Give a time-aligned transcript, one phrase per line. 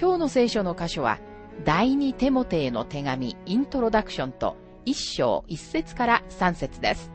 [0.00, 1.18] 今日の聖書の箇所は、
[1.66, 7.12] 第二テモテへの手紙イントロダクションと一章一節から三節です。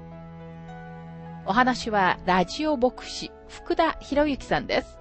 [1.47, 4.99] お話はラジオ牧師福田博之さんです。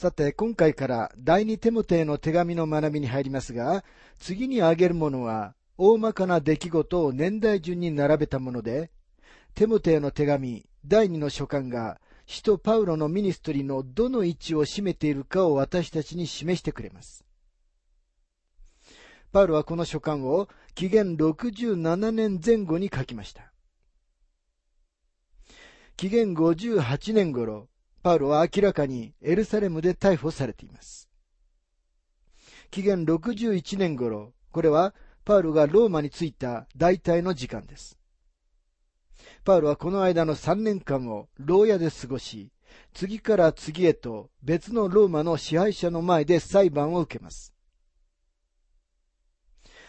[0.00, 3.84] さて、今回から第二テモテへの手紙の学びに入りますが、
[4.18, 8.90] 次に挙げるものは、大まかな出来事を年代順に並べたもので、
[9.52, 17.26] テモテへの手紙第二の書簡が、使徒パウロのミニストリーのどの位置を占めているかを私たちに示してくれます。
[19.32, 23.52] パウロはこの書簡を紀元67年前後に書きました。
[25.98, 27.68] 紀元58年頃、
[28.02, 31.08] パウロは明らかにエルサレムで逮捕されています。
[32.70, 37.98] 紀元61年頃、これはパウロがローマに着いた大体の時間です。
[39.44, 42.52] パウロはこの間の3年間を牢屋で過ごし、
[42.94, 47.52] 次から次へと別のローマの支配者の前で裁判を受けます。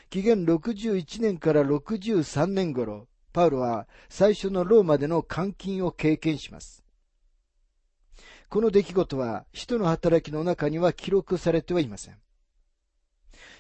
[0.10, 6.81] 紀元61年から63年頃、パウロは最初のローマでの監禁を経験します。
[8.52, 12.18] この出来事は、使徒の働きの中には記録されてはいません。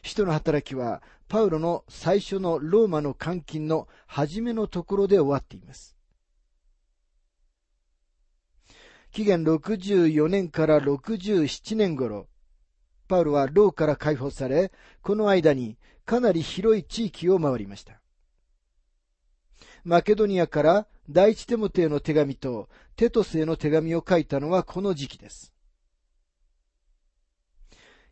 [0.04, 5.96] 使徒の働きは、パウロの最初のローマの監禁の初めのところで終わっています。
[9.14, 12.28] 紀元64年から67年頃、
[13.08, 18.01] パウロは牢から解放され、この間にかなり広い地域を回りました。
[19.84, 25.52] マケドニアから第一テモテへの手紙とテトスへの手紙を書いたのはこの時期です。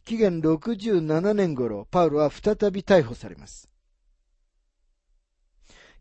[0.03, 3.69] 紀元67年頃、パウロは再び逮捕されます。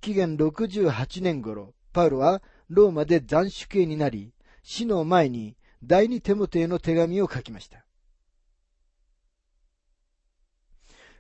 [0.01, 7.85] 紀元68年頃、パウロはローマで斬首刑になり、死の前に第二テモテへの手紙を書きました。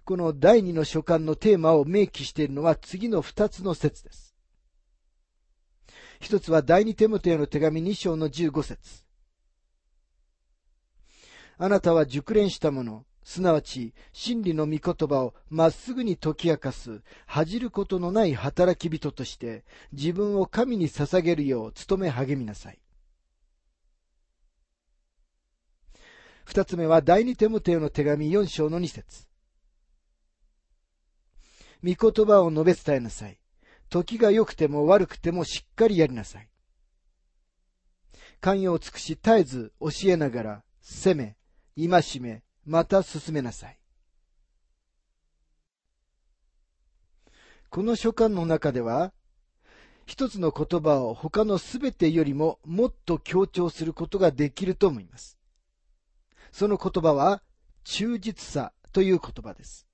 [0.07, 4.28] この第二の書簡のテーマを明記しているのは次の二つの説です。
[6.21, 9.05] 一つは第二テモテへの手紙二章の十五節
[11.59, 22.79] あなたは熟練したもの、すなわち真理の御言葉をまっすぐに解き明かす、恥じることのない働き人として、自分を神に捧げるよう努め励みなさい。
[26.45, 29.27] 二つ目は第二テモテへの手紙四章の二節
[31.85, 33.39] 御言葉を述べ伝えなさい。
[33.89, 36.49] 時が良くても悪くてもしっかりやりなさい。
[38.41, 41.37] 寛容を尽くし絶えず教えながら、責め、
[41.77, 43.79] 戒め、また進めなさい。
[47.71, 49.13] この書簡の中では、
[50.07, 55.39] 一つの言葉を他のすべてよりももっと強調することができると思います。
[56.51, 57.43] その言葉は、
[57.85, 59.87] 忠実さという言葉です。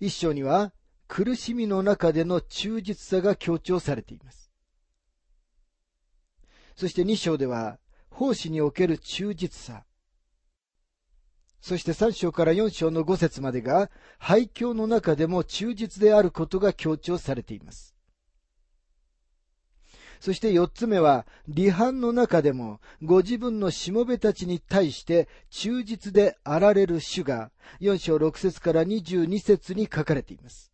[0.00, 0.72] 一章には、
[1.14, 4.50] 苦しみの中での忠実さが強調されています。
[6.74, 7.78] そして2章では、
[8.08, 9.84] 奉仕における忠実さ。
[11.60, 17.94] そして3章から4章の5節までが、廃墟の中でも忠実であることが強調されています。
[20.18, 27.52] そして4つ目は、離反の中でも、ご自分のしもべたちに対して忠実であられる主が、
[27.82, 30.71] 4章6節から22節に書かれています。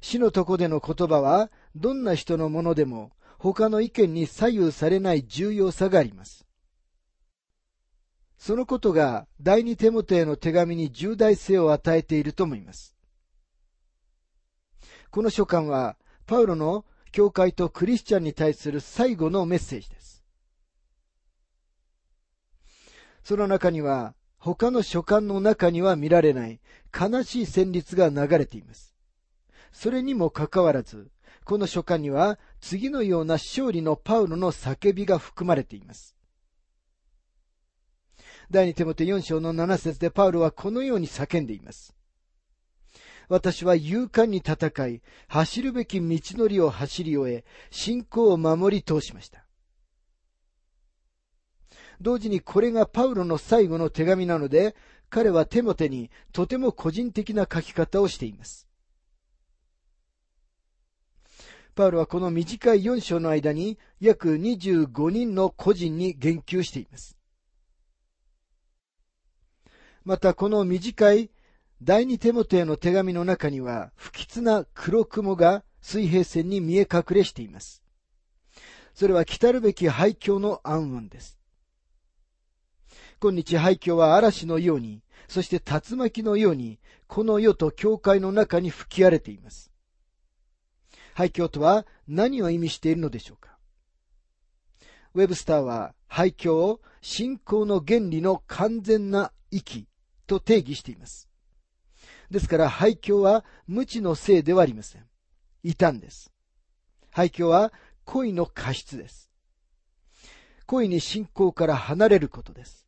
[0.00, 6.46] 死のとこでの言葉は、どんな人のものでも、他の意見に左右されない重要さがあります。
[8.38, 12.94] そのことが第二テモテへの手紙に重大性を与えていると思います。
[15.10, 15.96] この書簡は、
[16.26, 20.24] パウロの教会とクリスチャンに対する最後のメッセージです。
[23.24, 26.60] その中には、他の書簡の中には見られない
[26.94, 28.95] 悲しい旋律が流れています。
[29.78, 31.10] それにもかかわらず、
[31.44, 36.16] この書簡には次のような勝利のパウロの叫びが含まれています。
[38.50, 41.94] 第二手モて4章の7節でパウロはこのように叫んでいます。
[43.28, 49.44] 私は勇敢に戦い、走るべき道のりを走り終え、信仰を守り通しました。
[52.00, 54.74] 同時にこれがパウロの最後の手紙なので、
[55.10, 58.66] 彼はテモテにとても個人的な書き方をしています。
[61.76, 67.18] パウロはこの短い4章の間に約25人の個人に言及しています。
[70.02, 71.30] またこの短い
[71.82, 77.82] 第二テモテへの手紙の中には不吉な黒雲が水平線に見え隠れしています。
[78.94, 81.38] それは来たるべき廃墟の暗雲です。
[83.20, 89.75] 今日廃墟は嵐のように、そして竜巻のように、この世と教会の中に吹き荒れています。
[91.16, 93.56] 廃墟とは何を意味しているのでしょうか？
[95.14, 99.86] ウェブスターは廃墟を信仰の原理の完全な域
[100.26, 101.30] と定義しています。
[102.30, 105.06] ですから廃墟は無知のせいではありません。
[105.62, 106.34] 異端です。
[107.10, 107.72] 廃墟は
[108.04, 109.30] 恋の過失です。
[110.66, 112.86] 恋に信仰から離れることです。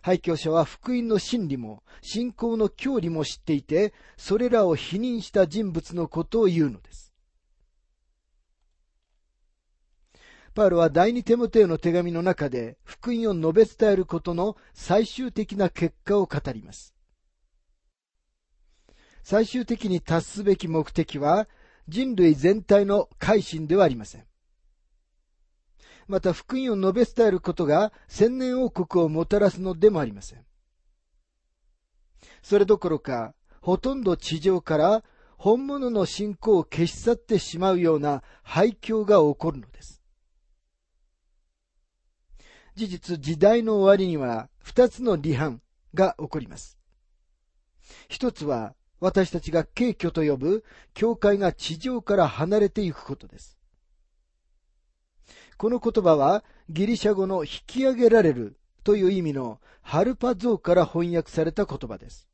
[0.00, 7.07] 廃墟者は福音の真理も信仰の教理も知っていて、それらを否認した人物のことを言うのです。
[10.58, 16.96] パウロは第二テモテの手紙の中で福音を述べ伝えることの最終的な結果を語ります。
[19.22, 21.46] 最終的に達すべき目的は
[21.86, 24.24] 人類全体の改心ではありません。
[26.08, 30.44] また福音を述べ伝えることが千年王国をもたらすのでもありません。
[32.42, 35.04] それどころか、ほとんど地上から
[35.36, 39.97] 本物の信仰を消し去ってしまうような廃墟が起こるのです。
[42.78, 45.60] 事実、時代の終わりには二つの離反
[45.94, 46.78] が起こります。
[48.08, 50.64] 一つは、私たちが敬虚と呼ぶ
[50.94, 53.58] 教会が地上から離れていくことです。
[55.56, 62.28] この言葉はギリシャ語の引き上げられるという意味のハルパ像から翻訳された言葉です。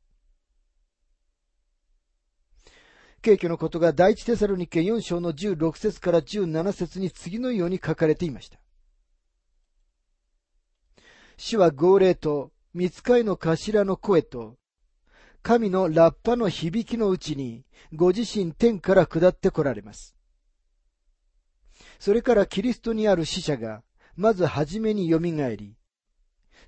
[3.21, 8.59] 敬虚のことが第一テサロニケ4章の16節から17節に次のように書かれていました。
[11.47, 14.57] 主は号令と、見つかいの頭の声と、
[15.43, 20.15] 神のラッパの響きのうちに、ご自身天から下って来られます。
[21.99, 23.83] それからキリストにある死者が、
[24.15, 25.75] まずはじめによみがえり、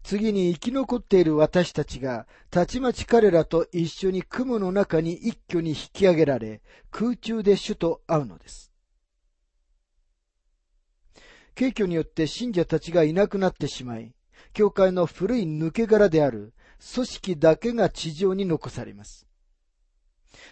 [0.03, 8.71] 次に生き残っている私たちが、たちまち彼らと一緒に雲の中に一挙に引き上げられ、空中で主と会うのです。
[11.56, 14.13] 景挙によって信者たちがいなくなってしまい、
[14.57, 16.51] 教会の古い抜け殻である
[16.95, 19.27] 組織だけが地上に残されます。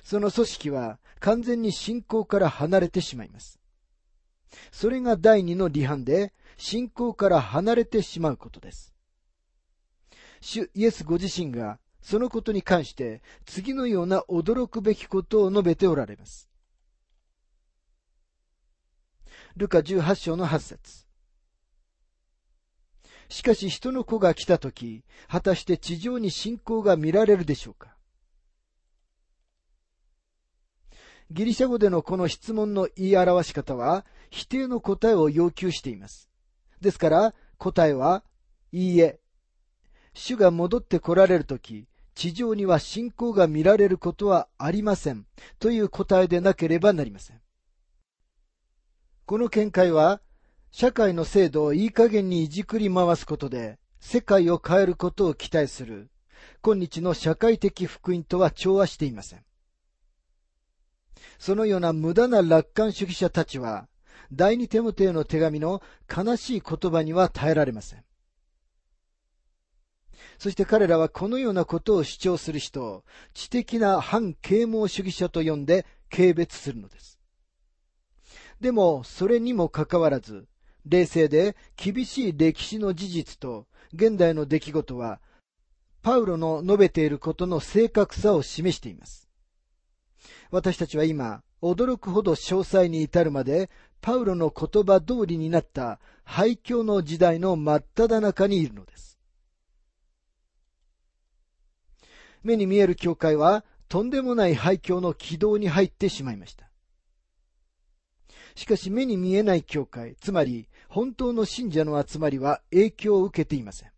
[0.03, 3.59] その組織は完全に信仰から離れてしまいます。
[4.71, 8.93] それが第二の離反で、信仰から離れてしまうことです。
[10.39, 16.47] 主イエスご自身がそのことに関して次のような驚くべきことを述べておられます。
[19.57, 21.04] ルカ18章の8節
[23.29, 27.95] しかし人の子が来たとき、果たして地上に信仰が見られるでしょうか？
[31.31, 36.29] ギリシャ語でのこの質問の言い表し方は、否定の答えを要求しています。
[36.81, 38.23] ですから、答えは、
[38.71, 39.19] いいえ。
[40.13, 45.25] 主が戻って来られるとき、地上には信仰が見られることはありません。
[45.57, 47.41] という答えでなければなりません。
[49.25, 50.21] この見解は、
[50.77, 56.09] 社会の制度をいい加減にいじくり回すことで、世界を変えることを期待する、
[56.61, 59.45] 今日の社会的福音とは調和していません。
[61.39, 63.87] そのような無駄な楽観主義者たちは、
[64.33, 65.81] 第二テモテへの手紙の
[66.13, 68.03] 悲しい言葉には耐えられません。
[70.37, 77.17] そして彼らはこのようなことを主張する人を知的な反啓蒙主義者と呼んで軽蔑するのです。
[78.59, 80.49] でも、それにもかかわらず、
[80.85, 85.19] 冷静で厳しい歴史の事実と現代の出来事は、
[86.01, 89.27] パウロの述べていることの正確さを示しています。
[90.51, 93.69] 私たちは今、驚くほど詳細に至るまで、
[94.01, 99.17] パウロの言葉通りになった廃墟の時代の真っ只中にいるのです。
[102.43, 106.69] 目に見える教会は、とんでもない廃墟の軌道に入ってしまいました。
[108.55, 113.91] しかし目に見えない教会、つまり本当の信者の集まりは影響を受けていません。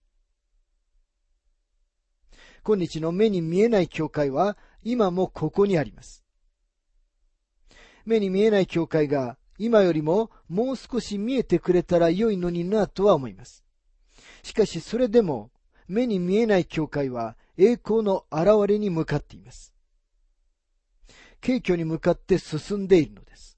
[2.64, 6.24] 今日の目に見えない教会は今もここにあります。
[8.04, 13.64] 目に見えない教会が今よりももう少し見えてくれたら良いのになとは思います。
[14.42, 15.52] しかしそれでも
[15.88, 19.72] 目に見えない教会は栄光の現れに向かっています。
[21.42, 23.57] 景挙に向かって進んでいるのです。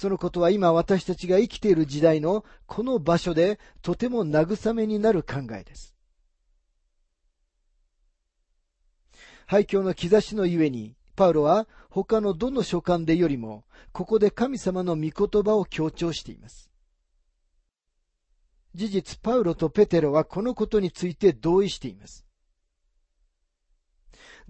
[0.00, 5.94] そのことは今私たちが生きている時代のこの場所でとても慰めになる考えです。
[9.46, 16.70] 廃墟の兆しのゆえに、パウロは他のどの書簡でよりも、ここで神様の御言葉を強調しています。
[18.74, 22.24] 事実、パウロとペテロはこのことについて同意しています。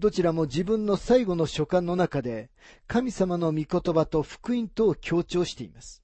[0.01, 2.49] どちらも自分の最後の書簡の中で、
[2.87, 6.01] 神様の御言葉と福音とを強調しています。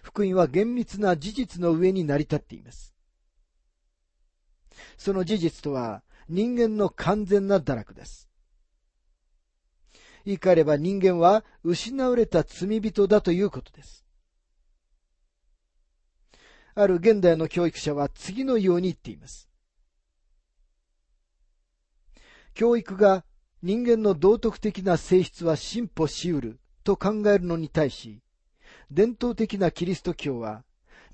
[0.00, 2.94] 福音は厳密な事実の上に成り立っています。
[4.96, 8.30] その事実とは、人間の完全な堕落です。
[10.24, 14.04] 言い換えれば人間は失われた罪人だということです。
[16.76, 19.47] ある現代の教育者は次のように言っています。
[22.58, 23.24] 教育が
[23.62, 28.20] 人間の道徳的な性質は進歩しうると考えるのに対し、
[28.90, 30.64] 伝統的なキリスト教は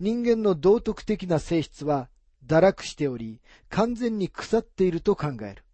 [0.01, 2.09] 人間の道徳的な性質は
[2.47, 5.65] 堕落しており、完全に腐っていると考える。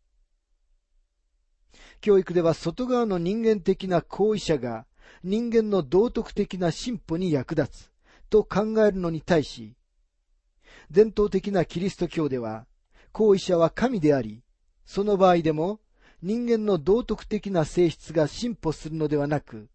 [2.00, 4.87] 教育では外側の人間的な行為者が
[5.23, 7.91] 人間の道徳的な進歩に役立つ
[8.29, 9.77] と考えるのに対し、
[10.91, 12.67] 伝統的なキリスト教では、
[13.12, 14.43] 行為者は神であり、
[14.93, 15.79] その場合でも
[16.21, 19.69] 人間の道徳的な性質が進歩するのではなく、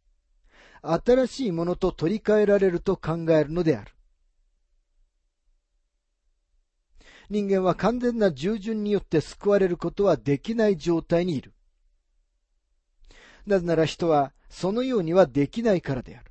[0.82, 3.94] 新しいものと取り替えられると考えるのである。
[7.30, 11.54] 人間は完全な従順によって救われることはできない状態にいる。
[13.46, 16.30] なぜなら人はそのようにはできないからである。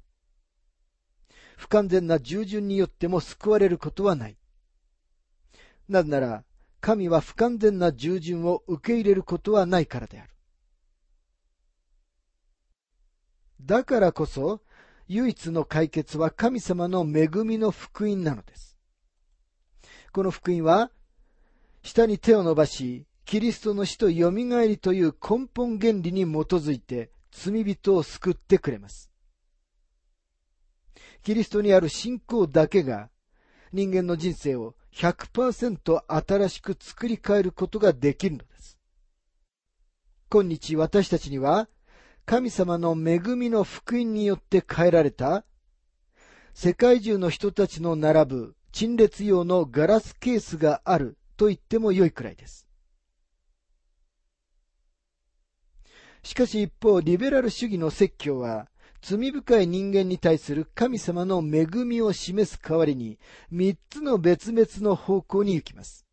[1.57, 4.37] 不完全な従順によっても救われることはない。
[5.88, 6.45] なぜなら、
[6.85, 10.31] 神は不完全な従順を受け入れることはないからである。
[13.62, 14.61] だからこそ、
[15.09, 18.76] 唯一の解決は神様の恵みの福音なのです。
[20.12, 20.91] この福音は、
[21.83, 26.26] 下に手を伸ばし、キリストの死と蘇りという根本原理に基
[26.57, 29.11] づいて罪人を救ってくれます。
[31.23, 33.09] キリストにある信仰だけが
[33.73, 38.78] 人間の人生を100%新しく作り変えることができるのです。
[40.30, 41.68] 今日私たちには
[42.24, 45.44] 神様の恵みの福音によって変えられた
[46.54, 52.66] 世界中の人たちの並ぶ陳列用のガラスケースがあると言っても良いくらいです。
[56.22, 58.68] しかし一方、リベラル主義の説教は、
[59.06, 63.18] 罪深い人間に対する神様の恵みを示す代わりに、
[63.50, 66.06] 三つの別々の方向に行きます。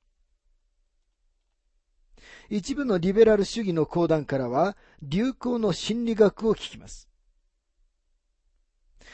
[2.49, 7.07] 一部のリベラル主義の講談からは、流行の心理学を聞きます。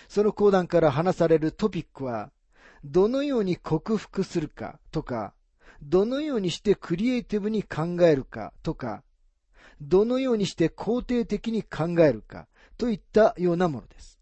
[0.07, 2.31] その講談から話されるトピックは、
[2.83, 5.35] どのように克服するかとか、
[5.83, 9.03] どのようにしてクリエイティブに考えるかとか、
[9.79, 14.19] どのようにして肯定的に考えるかといったようなものです。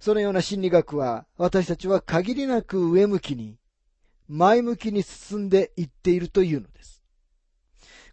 [0.00, 3.58] そのような心理学は私たちは限りなく上向きに、
[4.28, 7.02] 前向きに進んでいっているというのです。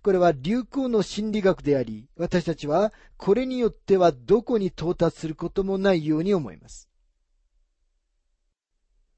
[0.02, 6.90] これは流行の心理学であり、私たちはこれによってはどこに到達することもないように思います。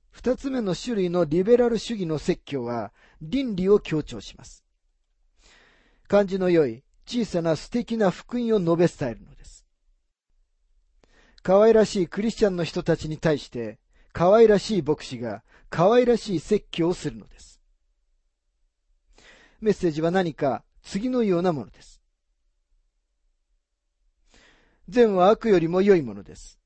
[0.09, 2.91] 二つ目の種類のリベラル主義の説教は
[3.21, 4.63] 倫理を強調します。
[6.07, 9.30] 感じの良い小さな素敵な福音を述べ伝えるの。
[11.43, 13.79] 可愛らしいクリスチャンの人たちに対して
[14.13, 17.61] 可愛らしい牧師が可愛らしい説教をするのです。
[19.59, 22.01] メッセージは何か次のようなものです。
[24.89, 26.59] 善は悪よりも良いものです。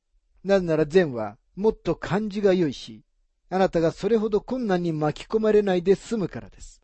[0.43, 3.03] なぜなら善はもっと感じが良いし、
[3.49, 6.81] あなたがそれほど困難に巻き込まれないで済むからです。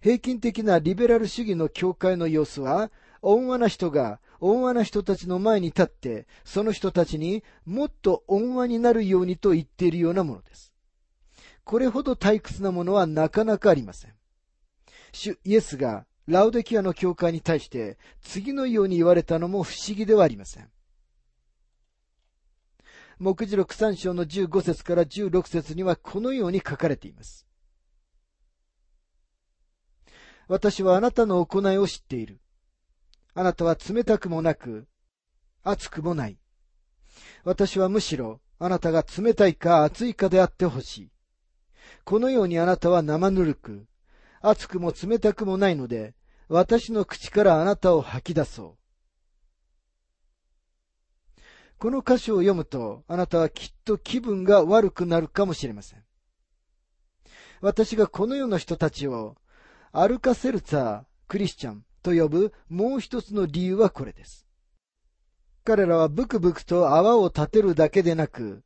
[0.00, 2.90] 平均的なリベラル主義の教会の様子は、
[3.22, 10.74] 温和な人が温和な人たちの前に立って、その人たちにもっと温和になるようにと言っているようなものです。
[11.62, 14.14] これほど退屈なものはなかなかありません。
[15.12, 20.68] 主イエスがラウデキアの教会に対して次のように言われたのも不思議ではありません。
[23.20, 27.46] 目次録3章の15節から16節にはこのように書かれています。
[30.48, 32.41] 私はあなたの行いを知っている。
[33.34, 34.86] あなたは冷たくもなく、
[35.62, 36.38] 熱くもない。
[37.44, 41.10] 私はむしろ、あなたが冷たいか熱いかであってほしい。
[42.04, 43.86] このようにあなたは生ぬるく、
[44.40, 46.14] 熱くも冷たくもないので、
[46.48, 48.78] 私の口からあなたを吐き出そう。
[51.78, 56.04] この箇所を読むと、あなたはきっと気分が悪くなるかもしれません。
[57.60, 59.36] 私がこの世の人たちを、
[59.90, 64.46] アルカセルツァー、クリスチャンと呼ぶもう一つの理由はこれです。
[65.64, 68.62] 彼らはブクブクと泡を立てるだけでなく、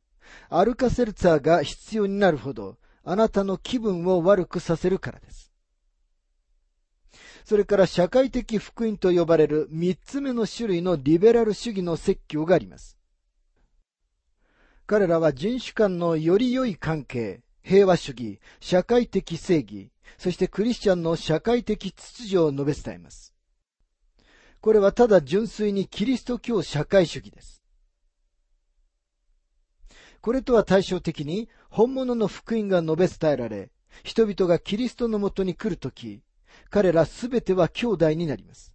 [0.49, 5.53] アルカセルツァーが必要になるほど、あなたの気分を悪くさせるからです。
[7.45, 12.97] それから社会的福音と呼ばれる三つ目の種類のリベラル主義の説教があります。
[14.85, 23.33] 彼らは人種間のより良い関係、平和主義、社会的正義、そしてクリスチャンの社会的秩序を述べ伝えます。
[24.61, 27.61] これはただ純粋にキリスト教社会主義です。
[30.21, 33.71] これとは対照的に本物の福音が述べ伝えられ、
[34.03, 36.21] 人々がキリストのもとに来るとき、
[36.69, 38.73] 彼らすべては兄弟になります。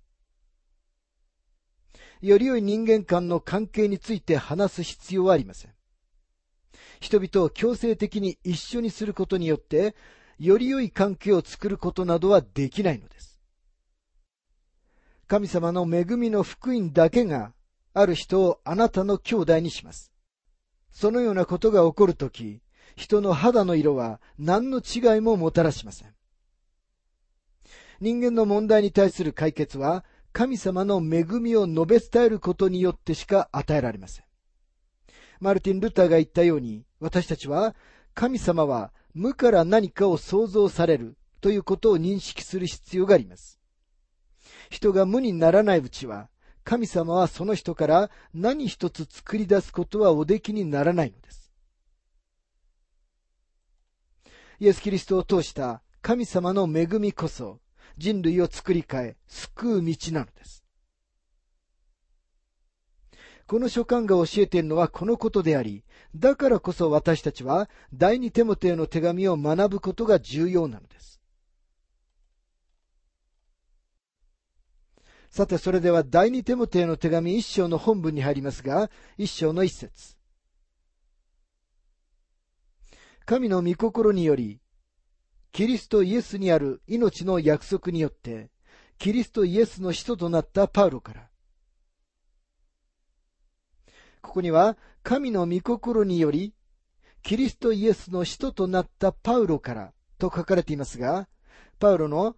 [2.20, 5.72] より良い人間間の関係について話す必要はありません。
[7.00, 9.96] 人々を強制的に一緒にすることによって、
[10.38, 13.40] より良い関係を作ることなどはできないのです。
[15.26, 17.52] 神様の恵みの福音だけが、
[17.94, 20.12] ある人をあなたの兄弟にします。
[20.90, 22.60] そのようなことが起こるとき、
[22.96, 26.14] 人の肌の色は何の違いももたらしません。
[28.00, 34.24] 人間の問題に対する解決は、神様の恵みを述べ伝えることによってしか与えられません。
[35.40, 37.74] マルティン・ルターが言ったように、私たちは、
[38.14, 43.60] 神様は無から何かを創造されるということを認識する必要があります。
[44.70, 46.30] 人が無にならないうちは、
[46.64, 51.52] 神様はその人から何一つ作り出すことはおできにならないのです。
[54.60, 57.60] イエス・キリストを通した神様の恵みこそ、
[57.98, 60.64] 人類を作り変え、救う道なのです。
[63.46, 71.20] この書簡が教えているのはこのことであり、だからこそ私たちは第二テモテへの手紙を学ぶことが重要なのです。
[75.30, 80.18] さて、それでは第二テモテへの手紙一章の本文に入りますが、一章の一節。
[83.24, 84.60] 神の御心により、
[85.52, 88.50] キリストイエスにある命の約束によって、
[88.98, 91.30] キリストイエスの使徒となったパウロから。
[94.20, 96.54] ここには、神の御心により、
[97.22, 101.28] キリストイエスの使徒となったパウロからと書かれていますが、
[101.78, 102.36] パウロの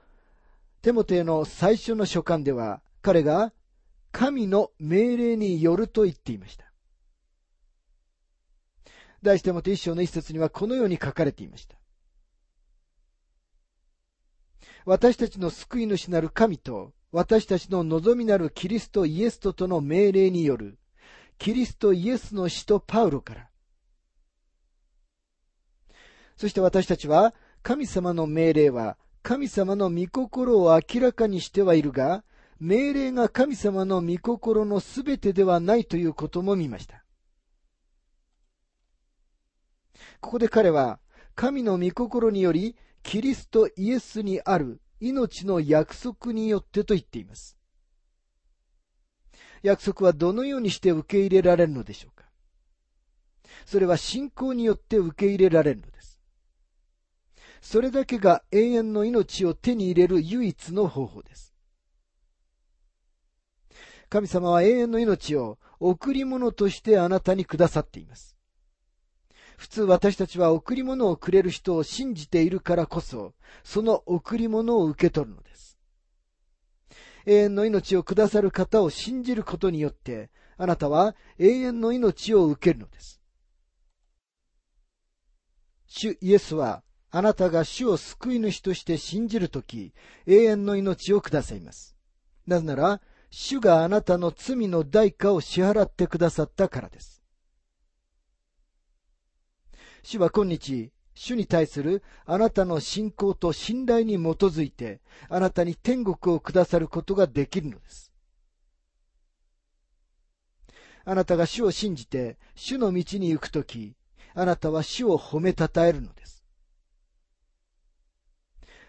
[0.83, 3.53] テモテの最初の書簡では、彼が
[4.13, 6.71] 神の命令によると言っていました。
[9.23, 11.77] 第一テモテ一章の一節にはこのように書かれていました。
[14.85, 20.79] 私たちの救い主なる神と、私たちの望みなるキリストイエストとの命令による、
[21.45, 23.51] キリストイエスの使徒パウロから。
[26.39, 32.25] そして私たちは、神様の命令は、神様の御心を明らかにしてはいるが、
[32.61, 37.05] 命令が神様の御心のすべてではないということも見ました。
[40.23, 40.99] ここで彼は、
[41.35, 47.59] 神の御心により、キリストイエスにある命の約束によってと言っています。
[49.65, 52.27] 約束はどのようにして受け入れられるのでしょうか？
[53.65, 56.21] それは信仰によって受け入れられるのです。
[57.63, 61.55] それだけが永遠の命を手に入れる唯一の方法です。
[64.11, 68.37] 神様は永遠の命を贈り物としてあなたにくださっています。
[69.57, 75.74] 普通私たちは贈り物をくれる人を信じているからこそ、その贈り物を受け取るのです。
[77.27, 83.21] 永遠の命をくださる方を信じることによって、あなたは永遠の命を受けるのです。
[85.87, 89.95] 主イエスは、あなたが主を救い主として信じるとき、
[90.27, 91.97] 永遠の命をくださいます。
[92.47, 97.23] なぜなら、主があなたの罪の代価を支払ってくださったからです。
[100.03, 108.13] 主は今日、主に対するあなたの信仰と信頼に基づいて、あなたに天国をくださることができるのです。
[111.05, 113.95] あなたが主を信じて、主の道に行くとき、
[114.35, 116.45] あなたは主を褒めたたえるのです。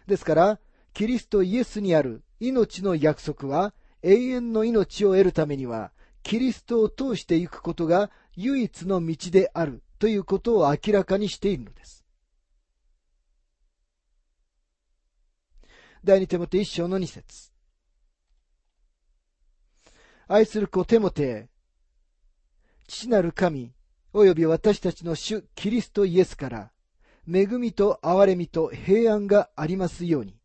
[0.07, 0.59] ですから、
[0.93, 5.91] キリストイエスにある命の約束は、永遠の命を得るためには、
[6.23, 12.04] キリストを通していくことが唯一の道であるということを明らかにしているのです。
[16.05, 17.51] 第二手モテ一章の二節
[20.27, 21.49] 愛する子テモテ
[22.87, 23.73] 父なる神、
[24.13, 26.71] および私たちの主キリストイエスから、
[27.27, 30.37] 恵みと憐れみと平安がありますように。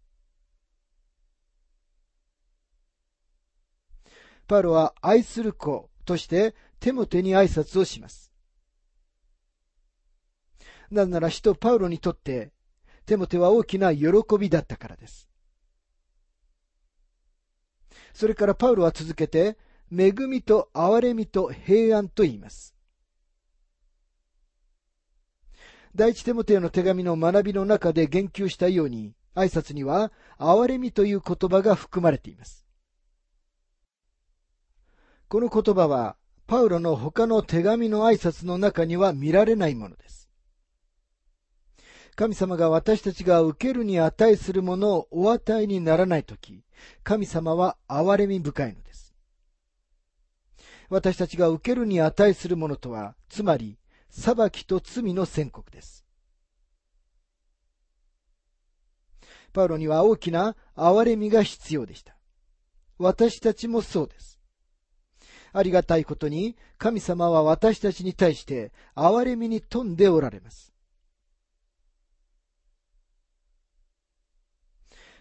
[4.48, 8.32] パウロは愛する子としてテモテに挨拶をします。
[10.90, 12.50] なぜなら使徒パウロにとって
[13.04, 15.29] テモテは大きな喜びだったからです。
[18.12, 19.56] それからパウロは続けて、
[19.92, 22.74] 恵みと憐れみと平安と言います。
[25.94, 32.66] 第一テモテへの手紙の学びの中で言及したように、挨拶には、憐れみという言葉が含まれています。
[35.28, 40.19] この言葉は、パウロの他の手紙の挨拶の中には見られないものです。
[42.20, 46.62] 神様が私たちが受けるに値するものをお与えにならないとき、
[47.02, 49.14] 神様は憐れみ深いのです。
[50.90, 53.78] 私たちが受けるに値するものとは、つまり、
[54.10, 56.04] 裁きと罪の宣告です。
[59.54, 62.14] パウロには大きな憐れみが必要でした。
[62.98, 64.38] 私たちもそうです。
[65.54, 70.69] ありがたいことに、神様は私たちに対して憐れみに富んでおられます。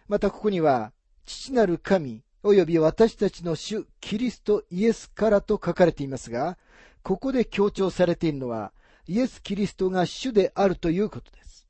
[0.09, 0.91] またここには、
[1.25, 6.57] 父なる神、及び私たちの主、キリストイエスからと書かれていますが、
[7.03, 8.73] ここで強調されているのは、
[9.07, 11.67] イエス・キリストが主であるということです。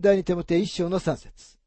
[0.00, 1.58] 第二手モて一章の三節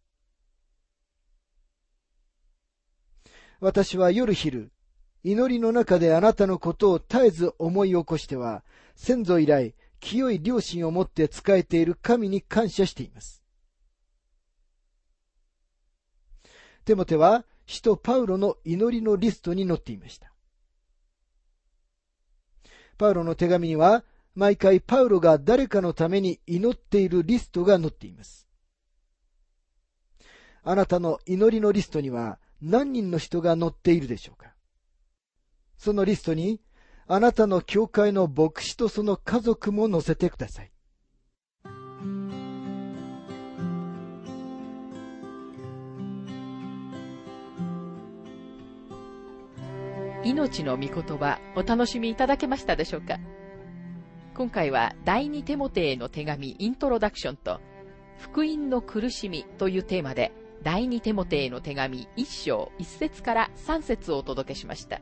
[3.60, 4.72] 私は夜昼、
[5.26, 8.64] 祈りの中であなたのことを絶えず思い起こしては、
[8.96, 13.42] 先祖以来、清い良心を持って仕えている神に感謝しています。
[16.84, 20.34] テモテは使徒パウロの祈りのリストに載っていました。
[22.98, 24.04] パウロの手紙には、
[24.36, 28.48] 毎回パウロが誰かのために祈っているリストが載っています。
[30.64, 34.54] あなたの祈りのリストには何人の人が載っているでしょうか
[35.78, 36.62] そのリストに、
[37.14, 40.72] あなたの教会の牧師とその家族も載せてください。
[50.24, 53.20] 命の御言葉お楽しみいただけましたでしょうか？
[54.34, 57.60] 今回は第二テモテへの手紙イントロダクションと
[58.20, 60.32] 福音の苦しみというテーマで
[60.64, 65.02] 第二テモテへの手紙一章一節から三節をお届けしました。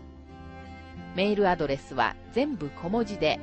[1.15, 3.39] メールアドレスは全部小文字で